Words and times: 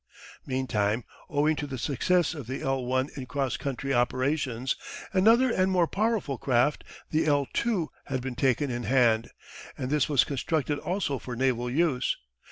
Meantime, 0.47 1.03
owing 1.29 1.55
to 1.55 1.67
the 1.67 1.77
success 1.77 2.33
of 2.33 2.47
the 2.47 2.63
"L 2.63 2.91
I" 2.91 3.05
in 3.15 3.27
cross 3.27 3.55
country 3.55 3.93
operations, 3.93 4.75
another 5.13 5.51
and 5.51 5.71
more 5.71 5.85
powerful 5.85 6.39
craft, 6.39 6.83
the 7.11 7.27
"L 7.27 7.47
II" 7.63 7.85
had 8.05 8.19
been 8.19 8.33
taken 8.33 8.71
in 8.71 8.81
hand, 8.81 9.29
and 9.77 9.91
this 9.91 10.09
was 10.09 10.23
constructed 10.23 10.79
also 10.79 11.19
for 11.19 11.35
naval 11.35 11.69
use. 11.69 12.17